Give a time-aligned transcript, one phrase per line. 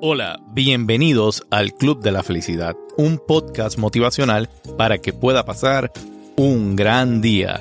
[0.00, 5.90] Hola, bienvenidos al Club de la Felicidad, un podcast motivacional para que pueda pasar
[6.36, 7.60] un gran día.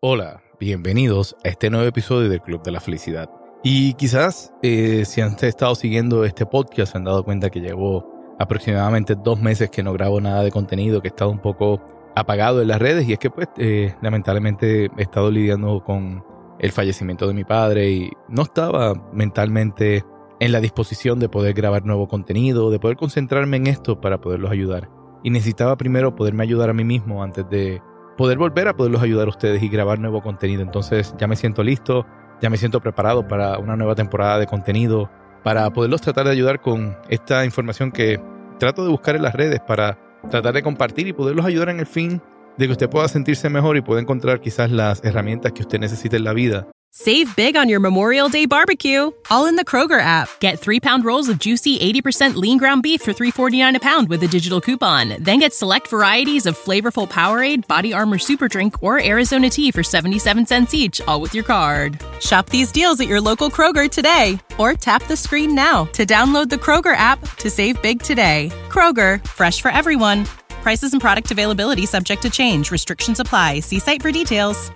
[0.00, 3.28] Hola, bienvenidos a este nuevo episodio del Club de la Felicidad.
[3.62, 8.36] Y quizás eh, si han estado siguiendo este podcast se han dado cuenta que llevo
[8.38, 11.80] aproximadamente dos meses que no grabo nada de contenido, que he estado un poco
[12.16, 16.24] apagado en las redes y es que pues eh, lamentablemente he estado lidiando con
[16.58, 20.04] el fallecimiento de mi padre y no estaba mentalmente
[20.40, 24.50] en la disposición de poder grabar nuevo contenido, de poder concentrarme en esto para poderlos
[24.50, 24.90] ayudar.
[25.22, 27.80] Y necesitaba primero poderme ayudar a mí mismo antes de
[28.16, 30.62] poder volver a poderlos ayudar a ustedes y grabar nuevo contenido.
[30.62, 32.06] Entonces ya me siento listo,
[32.40, 35.10] ya me siento preparado para una nueva temporada de contenido,
[35.42, 38.20] para poderlos tratar de ayudar con esta información que
[38.58, 39.98] trato de buscar en las redes para
[40.30, 42.22] tratar de compartir y poderlos ayudar en el fin
[42.56, 46.16] de que usted pueda sentirse mejor y pueda encontrar quizás las herramientas que usted necesite
[46.16, 46.66] en la vida.
[46.96, 50.28] Save big on your Memorial Day barbecue, all in the Kroger app.
[50.38, 54.22] Get three pound rolls of juicy 80% lean ground beef for $3.49 a pound with
[54.22, 55.20] a digital coupon.
[55.20, 59.82] Then get select varieties of flavorful Powerade, Body Armor Super Drink, or Arizona tea for
[59.82, 62.00] 77 cents each, all with your card.
[62.20, 66.48] Shop these deals at your local Kroger today, or tap the screen now to download
[66.48, 68.52] the Kroger app to save big today.
[68.68, 70.26] Kroger, fresh for everyone.
[70.64, 72.70] Prices and product availability subject to change.
[72.70, 73.60] Restrictions apply.
[73.60, 74.72] See site for details.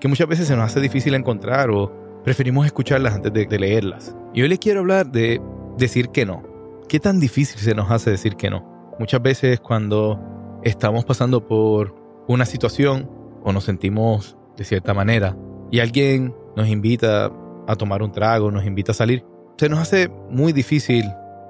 [0.00, 4.16] Que muchas veces se nos hace difícil encontrar o preferimos escucharlas antes de, de leerlas.
[4.34, 5.40] Y hoy les quiero hablar de
[5.78, 6.42] decir que no.
[6.88, 8.96] ¿Qué tan difícil se nos hace decir que no?
[8.98, 10.20] Muchas veces cuando
[10.64, 11.94] estamos pasando por
[12.26, 13.08] una situación
[13.44, 15.36] o nos sentimos de cierta manera
[15.70, 17.30] y alguien nos invita
[17.68, 19.24] a tomar un trago, nos invita a salir,
[19.56, 21.04] se nos hace muy difícil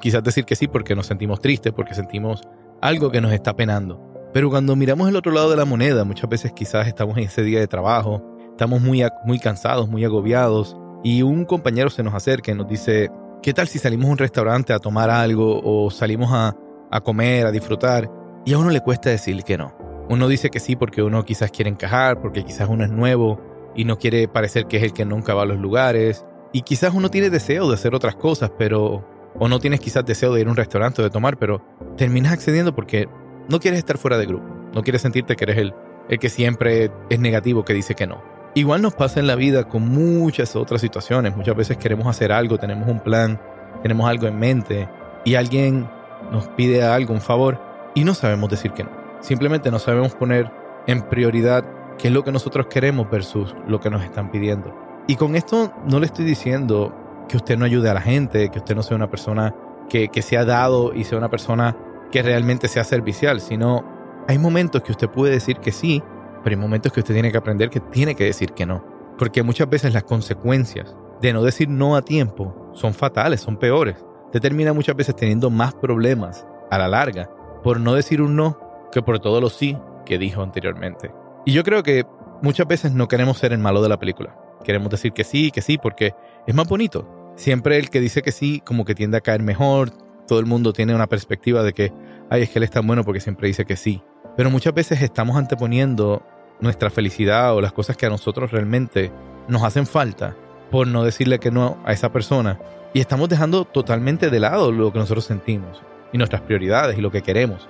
[0.04, 2.42] quizás decir que sí porque nos sentimos tristes, porque sentimos
[2.82, 3.98] algo que nos está penando.
[4.34, 7.42] Pero cuando miramos el otro lado de la moneda, muchas veces quizás estamos en ese
[7.42, 12.52] día de trabajo, estamos muy, muy cansados, muy agobiados, y un compañero se nos acerca
[12.52, 13.10] y nos dice,
[13.42, 16.54] ¿qué tal si salimos a un restaurante a tomar algo o salimos a,
[16.90, 18.10] a comer, a disfrutar?
[18.44, 19.74] Y a uno le cuesta decir que no.
[20.10, 23.40] Uno dice que sí porque uno quizás quiere encajar, porque quizás uno es nuevo
[23.74, 26.26] y no quiere parecer que es el que nunca va a los lugares.
[26.52, 30.32] Y quizás uno tiene deseo de hacer otras cosas, pero o no tienes quizás deseo
[30.32, 31.62] de ir a un restaurante o de tomar, pero
[31.96, 33.08] terminas accediendo porque
[33.48, 35.74] no quieres estar fuera de grupo, no quieres sentirte que eres el,
[36.08, 38.22] el que siempre es negativo, que dice que no.
[38.54, 42.58] Igual nos pasa en la vida con muchas otras situaciones, muchas veces queremos hacer algo,
[42.58, 43.40] tenemos un plan,
[43.82, 44.88] tenemos algo en mente
[45.24, 45.88] y alguien
[46.30, 47.60] nos pide algo, un favor,
[47.94, 48.90] y no sabemos decir que no.
[49.20, 50.50] Simplemente no sabemos poner
[50.86, 51.64] en prioridad
[51.98, 54.74] qué es lo que nosotros queremos versus lo que nos están pidiendo.
[55.06, 56.94] Y con esto no le estoy diciendo
[57.28, 59.54] que usted no ayude a la gente, que usted no sea una persona
[59.88, 61.76] que, que sea dado y sea una persona
[62.10, 63.84] que realmente sea servicial, sino
[64.28, 66.02] hay momentos que usted puede decir que sí,
[66.42, 68.84] pero hay momentos que usted tiene que aprender que tiene que decir que no.
[69.18, 74.04] Porque muchas veces las consecuencias de no decir no a tiempo son fatales, son peores.
[74.26, 77.30] Usted termina muchas veces teniendo más problemas a la larga
[77.62, 78.58] por no decir un no
[78.92, 81.12] que por todos los sí que dijo anteriormente.
[81.46, 82.04] Y yo creo que
[82.42, 84.36] muchas veces no queremos ser el malo de la película.
[84.64, 86.14] Queremos decir que sí, que sí, porque
[86.46, 87.08] es más bonito.
[87.36, 89.90] Siempre el que dice que sí, como que tiende a caer mejor.
[90.26, 91.92] Todo el mundo tiene una perspectiva de que,
[92.30, 94.02] ay, es que él es tan bueno porque siempre dice que sí.
[94.36, 96.22] Pero muchas veces estamos anteponiendo
[96.60, 99.10] nuestra felicidad o las cosas que a nosotros realmente
[99.48, 100.36] nos hacen falta
[100.70, 102.58] por no decirle que no a esa persona.
[102.92, 105.82] Y estamos dejando totalmente de lado lo que nosotros sentimos
[106.12, 107.68] y nuestras prioridades y lo que queremos.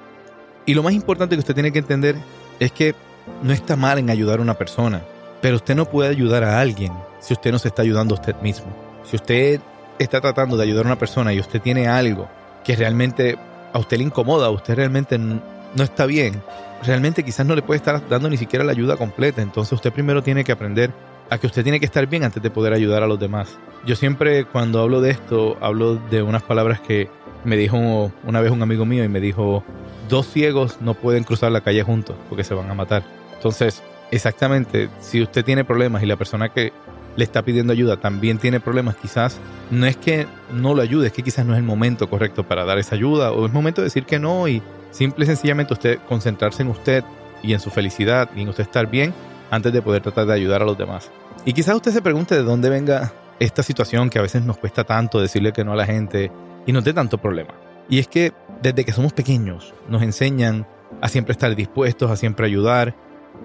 [0.66, 2.16] Y lo más importante que usted tiene que entender
[2.60, 2.94] es que
[3.42, 5.02] no está mal en ayudar a una persona,
[5.40, 6.92] pero usted no puede ayudar a alguien
[7.24, 8.66] si usted no se está ayudando a usted mismo.
[9.04, 9.60] Si usted
[9.98, 12.28] está tratando de ayudar a una persona y usted tiene algo
[12.62, 13.38] que realmente
[13.72, 15.42] a usted le incomoda, usted realmente no
[15.82, 16.42] está bien,
[16.84, 19.40] realmente quizás no le puede estar dando ni siquiera la ayuda completa.
[19.40, 20.92] Entonces usted primero tiene que aprender
[21.30, 23.56] a que usted tiene que estar bien antes de poder ayudar a los demás.
[23.86, 27.08] Yo siempre cuando hablo de esto, hablo de unas palabras que
[27.42, 29.64] me dijo una vez un amigo mío y me dijo,
[30.10, 33.02] dos ciegos no pueden cruzar la calle juntos porque se van a matar.
[33.34, 36.72] Entonces, exactamente, si usted tiene problemas y la persona que
[37.16, 39.38] le está pidiendo ayuda también tiene problemas, quizás
[39.70, 42.64] no es que no lo ayude, es que quizás no es el momento correcto para
[42.64, 45.98] dar esa ayuda o es momento de decir que no y simple y sencillamente usted
[46.08, 47.04] concentrarse en usted
[47.42, 49.14] y en su felicidad y en usted estar bien
[49.50, 51.10] antes de poder tratar de ayudar a los demás.
[51.44, 54.84] Y quizás usted se pregunte de dónde venga esta situación que a veces nos cuesta
[54.84, 56.30] tanto decirle que no a la gente
[56.66, 57.54] y no dé tanto problema.
[57.88, 58.32] Y es que
[58.62, 60.66] desde que somos pequeños nos enseñan
[61.00, 62.94] a siempre estar dispuestos, a siempre ayudar.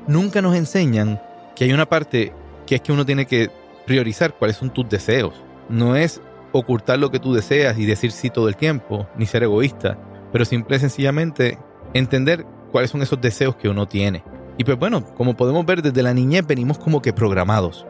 [0.07, 1.21] Nunca nos enseñan
[1.55, 2.31] que hay una parte
[2.65, 3.49] que es que uno tiene que
[3.89, 5.33] priorizar cuáles son tus deseos.
[5.67, 6.21] No es
[6.51, 9.97] ocultar lo que tú deseas y decir sí todo el tiempo, ni ser egoísta,
[10.31, 11.57] pero simple y sencillamente
[11.95, 14.23] entender cuáles son esos deseos que uno tiene.
[14.59, 17.87] Y pues bueno, como podemos ver desde la niñez venimos como que programados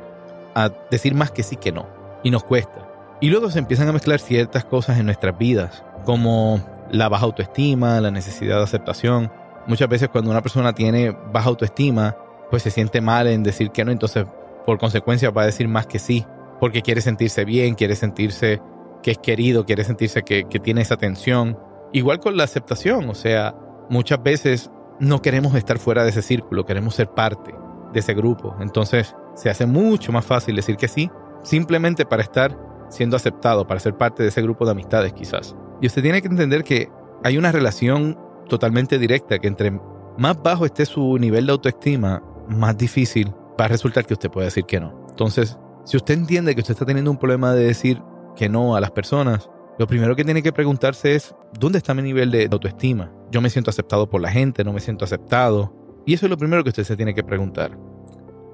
[0.56, 1.86] a decir más que sí que no.
[2.24, 2.90] Y nos cuesta.
[3.20, 6.62] Y luego se empiezan a mezclar ciertas cosas en nuestras vidas, como
[6.92, 9.30] la baja autoestima, la necesidad de aceptación.
[9.68, 12.16] Muchas veces cuando una persona tiene baja autoestima,
[12.50, 14.26] pues se siente mal en decir que no, entonces
[14.66, 16.26] por consecuencia va a decir más que sí,
[16.60, 18.62] porque quiere sentirse bien, quiere sentirse
[19.02, 21.58] que es querido, quiere sentirse que, que tiene esa atención.
[21.94, 23.56] Igual con la aceptación, o sea,
[23.90, 24.70] muchas veces
[25.00, 27.56] no queremos estar fuera de ese círculo, queremos ser parte
[27.94, 28.56] de ese grupo.
[28.60, 31.10] Entonces se hace mucho más fácil decir que sí,
[31.44, 32.58] simplemente para estar
[32.90, 35.56] siendo aceptado, para ser parte de ese grupo de amistades quizás.
[35.82, 36.90] Y usted tiene que entender que
[37.24, 39.72] hay una relación totalmente directa, que entre
[40.18, 44.46] más bajo esté su nivel de autoestima, más difícil va a resultar que usted pueda
[44.46, 45.06] decir que no.
[45.10, 48.02] Entonces, si usted entiende que usted está teniendo un problema de decir
[48.36, 52.02] que no a las personas, lo primero que tiene que preguntarse es, ¿dónde está mi
[52.02, 53.12] nivel de autoestima?
[53.32, 55.74] Yo me siento aceptado por la gente, no me siento aceptado.
[56.06, 57.78] Y eso es lo primero que usted se tiene que preguntar.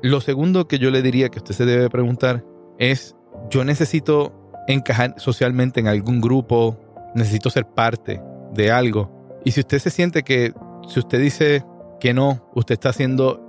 [0.02, 2.46] Lo segundo que yo le diría que usted se debe preguntar
[2.78, 3.16] es,
[3.50, 4.34] yo necesito
[4.68, 6.78] encajar socialmente en algún grupo,
[7.16, 8.22] necesito ser parte
[8.54, 9.12] de algo.
[9.44, 10.54] Y si usted se siente que,
[10.88, 11.64] si usted dice
[12.00, 13.45] que no, usted está siendo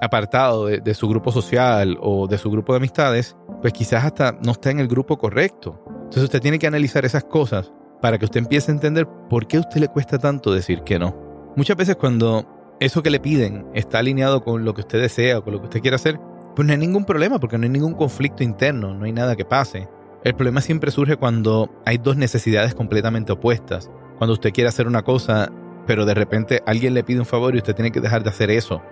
[0.00, 4.52] apartado de, su grupo social o de su grupo de amistades, pues quizás hasta no
[4.52, 5.82] está en el grupo correcto.
[5.86, 9.58] Entonces usted tiene que analizar esas cosas para que usted empiece a entender por qué
[9.58, 11.14] a usted le cuesta tanto decir que no.
[11.56, 12.46] Muchas veces cuando
[12.80, 15.66] eso que le piden está alineado con lo que usted desea o con lo que
[15.66, 16.18] usted quiere hacer,
[16.56, 19.44] pues no hay ningún problema porque no hay ningún conflicto interno, no hay nada que
[19.44, 19.88] pase.
[20.24, 23.90] El problema siempre surge cuando hay dos necesidades completamente opuestas.
[24.18, 25.50] Cuando usted quiere hacer una cosa,
[25.86, 28.50] pero de repente alguien le pide un favor y usted tiene que dejar de hacer
[28.50, 28.82] eso,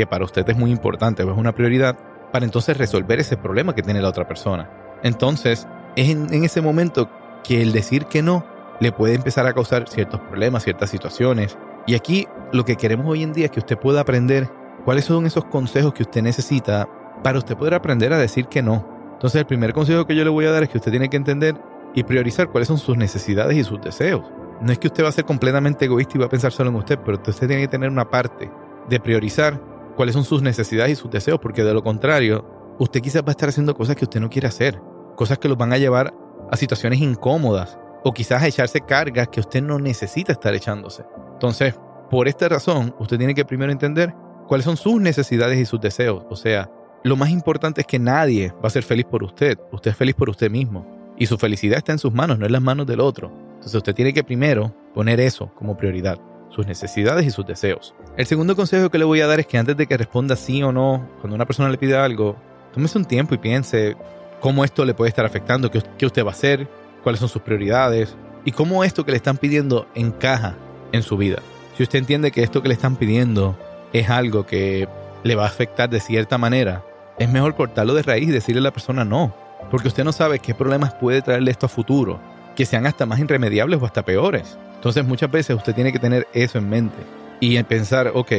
[0.00, 1.96] que para usted es muy importante o es una prioridad,
[2.32, 4.70] para entonces resolver ese problema que tiene la otra persona.
[5.02, 5.66] Entonces,
[5.96, 7.10] es en, en ese momento
[7.42, 8.44] que el decir que no
[8.80, 11.58] le puede empezar a causar ciertos problemas, ciertas situaciones.
[11.86, 14.48] Y aquí lo que queremos hoy en día es que usted pueda aprender
[14.84, 16.88] cuáles son esos consejos que usted necesita
[17.22, 20.30] para usted poder aprender a decir que no entonces el primer consejo que yo le
[20.30, 21.54] voy a dar es que usted tiene que entender
[21.94, 24.24] y priorizar cuáles son sus necesidades y sus deseos.
[24.62, 26.76] No es que usted va a ser completamente egoísta y va a pensar solo en
[26.76, 28.50] usted, pero usted tiene que tener una parte
[28.88, 29.60] de priorizar
[29.96, 32.44] cuáles son sus necesidades y sus deseos, porque de lo contrario,
[32.78, 34.80] usted quizás va a estar haciendo cosas que usted no quiere hacer,
[35.16, 36.14] cosas que los van a llevar
[36.50, 41.04] a situaciones incómodas o quizás a echarse cargas que usted no necesita estar echándose.
[41.32, 41.74] Entonces,
[42.10, 44.14] por esta razón, usted tiene que primero entender
[44.46, 46.70] cuáles son sus necesidades y sus deseos, o sea,
[47.02, 49.58] lo más importante es que nadie va a ser feliz por usted.
[49.72, 50.86] Usted es feliz por usted mismo.
[51.16, 53.32] Y su felicidad está en sus manos, no en las manos del otro.
[53.54, 56.18] Entonces usted tiene que primero poner eso como prioridad,
[56.50, 57.94] sus necesidades y sus deseos.
[58.16, 60.62] El segundo consejo que le voy a dar es que antes de que responda sí
[60.62, 62.36] o no, cuando una persona le pide algo,
[62.72, 63.96] tómese un tiempo y piense
[64.40, 66.68] cómo esto le puede estar afectando, qué, usted va a hacer,
[67.02, 70.56] cuáles son sus prioridades y cómo esto que le están pidiendo encaja
[70.92, 71.38] en su vida.
[71.76, 73.56] Si usted entiende que esto que le están pidiendo
[73.92, 74.88] es algo que
[75.22, 76.84] le va a afectar de cierta manera,
[77.18, 79.34] es mejor cortarlo de raíz y decirle a la persona no,
[79.70, 82.18] porque usted no sabe qué problemas puede traerle esto a futuro,
[82.60, 84.58] que sean hasta más irremediables o hasta peores.
[84.74, 86.98] Entonces muchas veces usted tiene que tener eso en mente
[87.40, 88.32] y pensar, ok,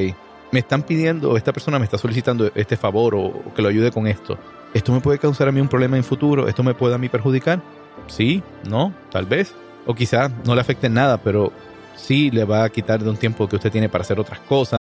[0.52, 4.06] me están pidiendo, esta persona me está solicitando este favor o, que lo ayude con
[4.06, 4.38] esto.
[4.76, 6.48] ¿Esto me puede causar a mí un problema en futuro?
[6.48, 7.64] ¿Esto me puede a mí perjudicar?
[8.06, 9.56] Sí, no, tal vez.
[9.88, 11.52] O quizá no le afecte nada, pero
[11.96, 14.81] sí le va a quitar de un tiempo que usted tiene para hacer otras cosas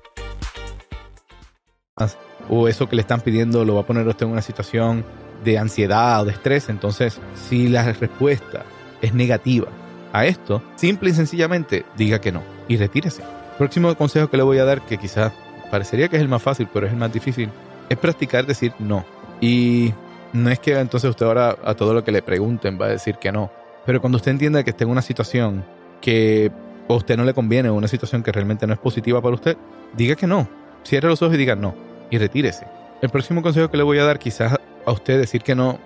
[2.49, 5.05] O eso que le están pidiendo lo va a poner usted en una situación
[5.43, 6.69] de ansiedad o de estrés.
[6.69, 8.63] Entonces, si la respuesta
[9.01, 9.67] es negativa
[10.13, 13.23] a esto, simple y sencillamente diga que no y retírese.
[13.57, 15.31] próximo consejo que le voy a dar, que quizás
[15.69, 17.49] parecería que es el más fácil, pero es el más difícil,
[17.89, 19.05] es practicar decir no.
[19.39, 19.93] Y
[20.33, 23.15] no es que entonces usted ahora a todo lo que le pregunten va a decir
[23.15, 23.51] que no,
[23.85, 25.63] pero cuando usted entienda que está en una situación
[25.99, 26.51] que
[26.89, 29.57] a usted no le conviene una situación que realmente no es positiva para usted,
[29.93, 30.47] diga que no.
[30.83, 32.67] Cierre los ojos y diga no y retírese.
[33.01, 35.79] el próximo consejo que le voy a dar quizás a usted decir que no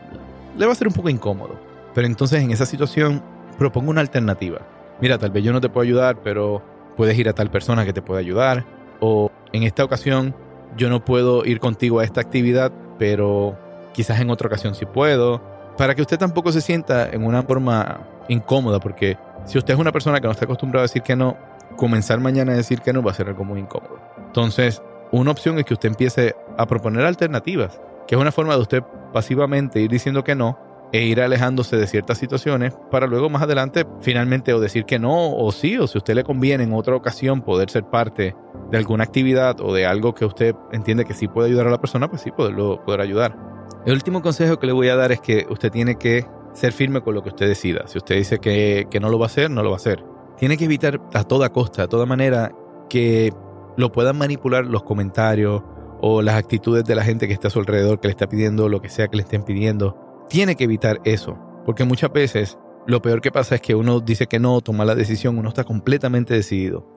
[0.58, 1.58] le va a ser un poco incómodo.
[1.94, 3.24] Pero entonces en esa situación
[3.58, 4.60] propongo una alternativa.
[5.00, 6.62] Mira, tal vez yo no te puedo ayudar, pero
[6.98, 8.66] puedes ir a tal persona que te pueda ayudar.
[9.00, 10.36] O en esta ocasión
[10.76, 13.58] yo no puedo ir contigo a esta actividad, pero
[13.94, 15.42] quizás en otra ocasión sí puedo.
[15.78, 19.92] Para que usted tampoco se sienta en una forma incómoda, porque si usted es una
[19.92, 21.38] persona que no está acostumbrada a decir que no,
[21.76, 24.00] comenzar mañana a decir que no va a ser algo muy incómodo.
[24.28, 24.82] Entonces,
[25.20, 28.84] una opción es que usted empiece a proponer alternativas, que es una forma de usted
[29.14, 30.58] pasivamente ir diciendo que no
[30.92, 35.36] e ir alejándose de ciertas situaciones para luego más adelante finalmente o decir que no
[35.36, 38.36] o sí, o si a usted le conviene en otra ocasión poder ser parte
[38.72, 41.80] de alguna actividad o de algo que usted entiende que sí puede ayudar a la
[41.80, 43.36] persona, pues sí poderlo poder ayudar.
[43.86, 47.02] El último consejo que le voy a dar es que usted tiene que ser firme
[47.02, 47.88] con lo que usted decida.
[47.88, 50.04] Si usted dice que, que no lo va a hacer, no lo va a hacer.
[50.38, 52.52] Tiene que evitar a toda costa, a toda manera,
[52.90, 53.32] que
[53.78, 55.64] lo puedan manipular los comentarios
[56.02, 58.70] o las actitudes de la gente que está a su alrededor, que le está pidiendo
[58.70, 60.26] lo que sea que le estén pidiendo.
[60.30, 64.28] Tiene que evitar eso, porque muchas veces lo peor que pasa es que uno dice
[64.28, 66.88] que no, toma la decisión, uno está completamente decidido.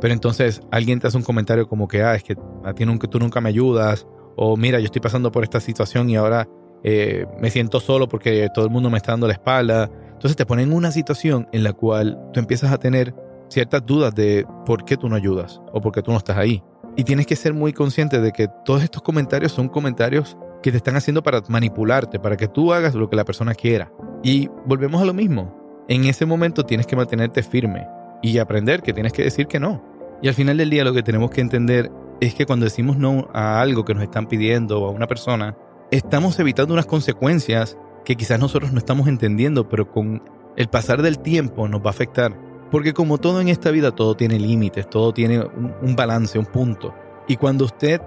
[0.00, 3.08] Pero entonces alguien te hace un comentario como que, ah, es que a ti nunca,
[3.08, 6.48] tú nunca me ayudas, o mira, yo estoy pasando por esta situación y ahora
[6.84, 9.90] eh, me siento solo porque todo el mundo me está dando la espalda.
[10.12, 13.14] Entonces te ponen en una situación en la cual tú empiezas a tener
[13.48, 16.62] ciertas dudas de por qué tú no ayudas o por qué tú no estás ahí.
[16.96, 20.76] Y tienes que ser muy consciente de que todos estos comentarios son comentarios que te
[20.76, 23.92] están haciendo para manipularte, para que tú hagas lo que la persona quiera.
[24.22, 25.84] Y volvemos a lo mismo.
[25.88, 27.86] En ese momento tienes que mantenerte firme
[28.22, 29.82] y aprender que tienes que decir que no.
[30.20, 31.90] Y al final del día lo que tenemos que entender
[32.20, 35.56] es que cuando decimos no a algo que nos están pidiendo o a una persona,
[35.90, 40.22] estamos evitando unas consecuencias que quizás nosotros no estamos entendiendo, pero con
[40.56, 42.47] el pasar del tiempo nos va a afectar.
[42.70, 46.94] Porque como todo en esta vida, todo tiene límites, todo tiene un, balance, un punto.
[47.26, 48.00] Y cuando usted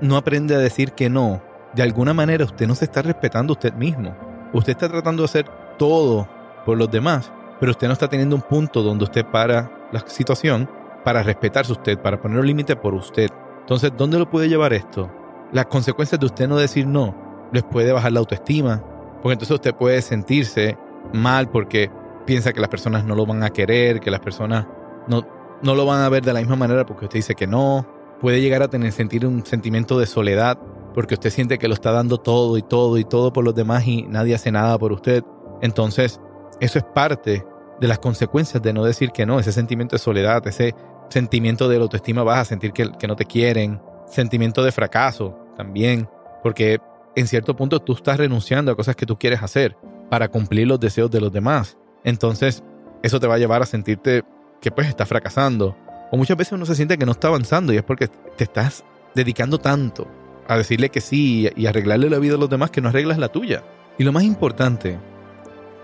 [0.00, 1.42] no aprende a decir que no,
[1.74, 4.14] de alguna manera usted no se está respetando usted mismo.
[4.52, 5.46] Usted está tratando de hacer
[5.78, 6.28] todo
[6.66, 10.68] por los demás, pero usted no está teniendo un punto donde usted para la situación
[11.04, 13.28] para respetarse usted, para poner un límite por usted.
[13.60, 15.10] Entonces, ¿dónde lo puede llevar esto?
[15.52, 17.14] Las consecuencias de usted no decir no
[17.52, 18.82] les puede bajar la autoestima,
[19.20, 20.76] porque entonces usted puede sentirse
[21.12, 21.90] mal porque
[22.26, 24.66] piensa que las personas no lo van a querer, que las personas
[25.08, 25.26] no,
[25.62, 27.86] no lo van a ver de la misma manera porque usted dice que no.
[28.20, 30.58] Puede llegar a tener sentir un sentimiento de soledad
[30.94, 33.86] porque usted siente que lo está dando todo y todo y todo por los demás
[33.86, 35.24] y nadie hace nada por usted.
[35.60, 36.20] Entonces,
[36.60, 37.44] eso es parte
[37.80, 40.74] de las consecuencias de no decir que no, ese sentimiento de soledad, ese
[41.08, 46.08] sentimiento de la autoestima baja, sentir que, que no te quieren, sentimiento de fracaso también,
[46.42, 46.78] porque
[47.16, 49.76] en cierto punto tú estás renunciando a cosas que tú quieres hacer
[50.08, 51.76] para cumplir los deseos de los demás.
[52.04, 52.62] Entonces,
[53.02, 54.22] eso te va a llevar a sentirte
[54.60, 55.76] que pues estás fracasando.
[56.10, 58.84] O muchas veces uno se siente que no está avanzando y es porque te estás
[59.14, 60.06] dedicando tanto
[60.48, 63.28] a decirle que sí y arreglarle la vida a los demás que no arreglas la
[63.28, 63.62] tuya.
[63.98, 64.98] Y lo más importante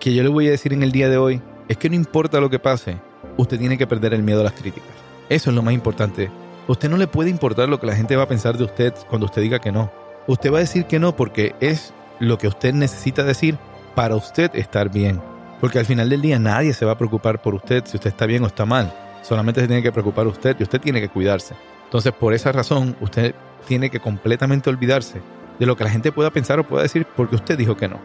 [0.00, 2.40] que yo le voy a decir en el día de hoy es que no importa
[2.40, 2.98] lo que pase,
[3.36, 4.88] usted tiene que perder el miedo a las críticas.
[5.28, 6.30] Eso es lo más importante.
[6.66, 9.26] Usted no le puede importar lo que la gente va a pensar de usted cuando
[9.26, 9.90] usted diga que no.
[10.26, 13.58] Usted va a decir que no porque es lo que usted necesita decir
[13.94, 15.20] para usted estar bien.
[15.60, 18.26] Porque al final del día nadie se va a preocupar por usted si usted está
[18.26, 18.92] bien o está mal.
[19.22, 21.54] Solamente se tiene que preocupar usted y usted tiene que cuidarse.
[21.84, 23.34] Entonces, por esa razón, usted
[23.66, 25.20] tiene que completamente olvidarse
[25.58, 27.98] de lo que la gente pueda pensar o pueda decir porque usted dijo que no.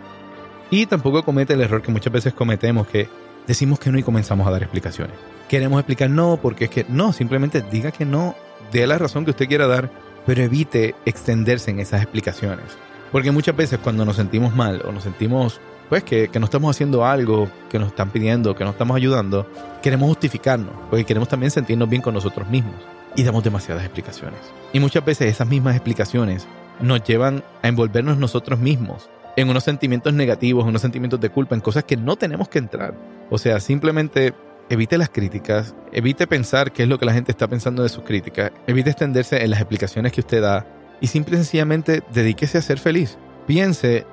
[0.71, 3.07] Y tampoco comete el error que muchas veces cometemos, que
[3.45, 5.15] decimos que no y comenzamos a dar explicaciones.
[5.47, 8.35] Queremos explicar no porque es que no, simplemente diga que no,
[8.71, 9.91] dé la razón que usted quiera dar,
[10.25, 12.65] pero evite extenderse en esas explicaciones.
[13.11, 16.75] Porque muchas veces cuando nos sentimos mal o nos sentimos pues que, que, no estamos
[16.75, 19.47] haciendo algo que nos están pidiendo, que no estamos ayudando,
[19.81, 22.75] queremos justificarnos, porque queremos también sentirnos bien con nosotros mismos.
[23.15, 24.39] Y damos demasiadas explicaciones.
[24.71, 26.47] Y muchas veces esas mismas explicaciones
[26.79, 31.55] nos llevan a envolvernos nosotros mismos en unos sentimientos negativos, en unos sentimientos de culpa,
[31.55, 32.95] en cosas que no tenemos que entrar.
[33.29, 34.33] O sea, simplemente
[34.69, 38.03] evite las críticas, evite pensar qué es lo que la gente está pensando de sus
[38.03, 40.65] críticas, evite extenderse en las explicaciones que usted da
[41.01, 43.17] y simple y sencillamente dedíquese a ser feliz.
[43.45, 44.05] Piense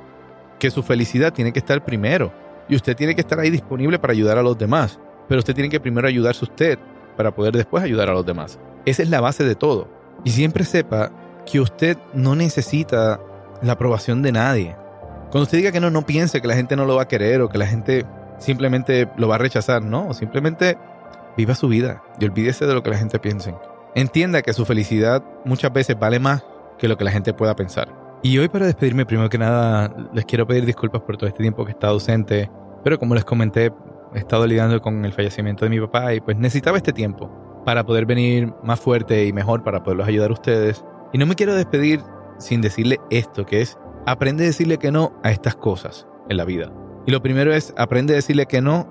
[0.61, 2.33] que su felicidad tiene que estar primero
[2.69, 5.69] y usted tiene que estar ahí disponible para ayudar a los demás, pero usted tiene
[5.69, 6.79] que primero ayudarse usted
[7.17, 8.61] para poder después ayudar a los demás.
[8.85, 9.89] Esa es la base de todo.
[10.25, 11.11] Y siempre sepa
[11.45, 13.21] que usted no necesita
[13.61, 14.77] la aprobación de nadie.
[15.31, 17.41] Cuando usted diga que no, no piense que la gente no lo va a querer
[17.41, 18.07] o que la gente
[18.39, 20.79] simplemente lo va a rechazar, no, simplemente
[21.37, 23.55] viva su vida y olvídese de lo que la gente piense.
[23.95, 26.45] Entienda que su felicidad muchas veces vale más
[26.79, 28.00] que lo que la gente pueda pensar.
[28.23, 31.65] Y hoy para despedirme, primero que nada, les quiero pedir disculpas por todo este tiempo
[31.65, 32.51] que he estado ausente,
[32.85, 33.73] pero como les comenté,
[34.15, 37.31] he estado lidiando con el fallecimiento de mi papá y pues necesitaba este tiempo
[37.65, 40.85] para poder venir más fuerte y mejor para poderlos ayudar a ustedes.
[41.15, 42.03] Y no me quiero despedir
[42.39, 46.45] sin decirle esto, que es aprende a decirle que no a estas cosas en la
[46.45, 46.71] vida.
[47.07, 48.87] Y lo primero es aprende a decirle que no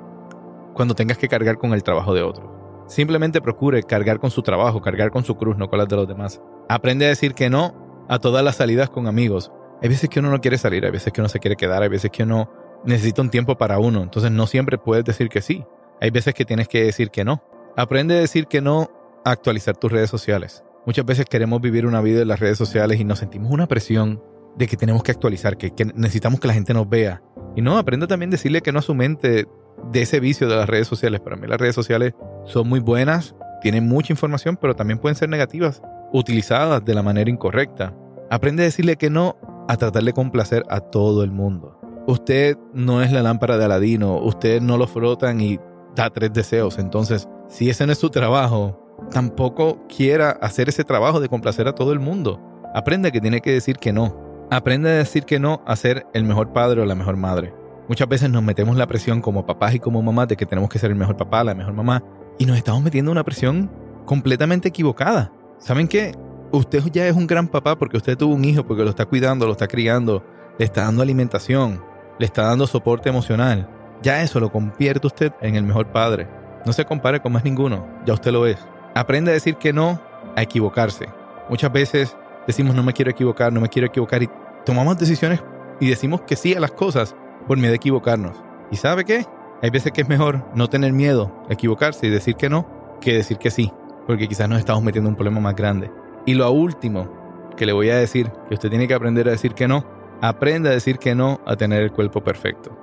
[0.74, 2.84] cuando tengas que cargar con el trabajo de otro.
[2.88, 6.08] Simplemente procure cargar con su trabajo, cargar con su cruz, no con las de los
[6.08, 6.42] demás.
[6.68, 9.52] Aprende a decir que no a todas las salidas con amigos.
[9.82, 11.90] Hay veces que uno no quiere salir, hay veces que uno se quiere quedar, hay
[11.90, 12.52] veces que uno
[12.84, 14.04] necesita un tiempo para uno.
[14.04, 15.64] Entonces no siempre puedes decir que sí.
[16.02, 17.42] Hay veces que tienes que decir que no.
[17.78, 18.90] Aprende a decir que no
[19.24, 20.64] a actualizar tus redes sociales.
[20.86, 24.22] Muchas veces queremos vivir una vida en las redes sociales y nos sentimos una presión
[24.56, 27.22] de que tenemos que actualizar, que, necesitamos que la gente nos vea.
[27.56, 29.48] Y no, aprende también a decirle que no a su mente
[29.92, 31.20] de ese vicio de las redes sociales.
[31.20, 32.14] Para mí las redes sociales
[32.46, 37.30] son muy buenas, tienen mucha información, pero también pueden ser negativas, utilizadas de la manera
[37.30, 37.94] incorrecta.
[38.30, 39.38] Aprende a decirle que no
[39.68, 41.80] a tratar de complacer a todo el mundo.
[42.08, 45.60] Usted no es la lámpara de Aladino, usted no lo frotan y
[45.96, 46.80] da tres deseos.
[46.80, 51.76] Entonces, si ese no es su trabajo, tampoco quiera hacer ese trabajo de complacer a
[51.76, 52.40] todo el mundo.
[52.74, 54.16] Aprende que tiene que decir que no.
[54.52, 57.54] Aprende a decir que no a ser el mejor padre o la mejor madre.
[57.88, 60.80] Muchas veces nos metemos la presión como papás y como mamás de que tenemos que
[60.80, 62.04] ser el mejor papá, la mejor mamá,
[62.38, 63.72] y nos estamos metiendo una presión
[64.06, 65.32] completamente equivocada.
[65.60, 66.16] ¿Saben qué?
[66.52, 69.46] Usted ya es un gran papá porque usted tuvo un hijo, porque lo está cuidando,
[69.46, 70.24] lo está criando,
[70.58, 71.84] le está dando alimentación,
[72.18, 73.70] le está dando soporte emocional.
[74.02, 76.28] Ya eso lo convierte usted en el mejor padre.
[76.66, 78.58] No se compare con más ninguno, ya usted lo es.
[78.96, 80.02] Aprende a decir que no
[80.36, 81.08] a equivocarse.
[81.50, 82.16] Muchas veces
[82.48, 84.30] decimos no me quiero equivocar, no me quiero equivocar y
[84.66, 85.44] tomamos decisiones
[85.80, 87.16] y decimos que sí a las cosas
[87.48, 88.38] por miedo a equivocarnos.
[88.72, 89.26] ¿Y sabe qué?
[89.62, 92.66] Hay veces que es mejor no tener miedo equivocarse y decir que no
[93.02, 93.72] que decir que sí,
[94.10, 95.92] porque quizás nos estamos metiendo en un problema más grande.
[96.26, 97.08] Y lo último
[97.56, 99.86] que le voy a decir, que usted tiene que aprender a decir que no,
[100.20, 102.76] aprenda a decir que no a tener el cuerpo perfecto.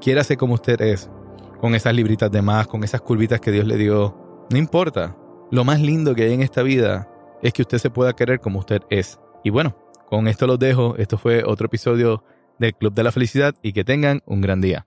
[0.00, 1.10] Quiérase como usted es,
[1.60, 4.46] con esas libritas de más, con esas curvitas que Dios le dio.
[4.48, 5.18] No importa.
[5.50, 7.10] Lo más lindo que hay en esta vida
[7.42, 9.20] es que usted se pueda querer como usted es.
[9.44, 10.96] Y bueno, con esto los dejo.
[10.96, 12.24] Esto fue otro episodio
[12.58, 14.86] del Club de la Felicidad y que tengan un gran día.